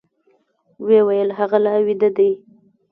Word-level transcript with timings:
وويل 0.87 1.29
هغه 1.39 1.57
لا 1.63 1.73
ويده 1.83 2.09
دی. 2.17 2.31